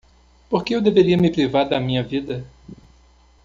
[0.49, 2.43] Por que eu deveria me privar da minha vida?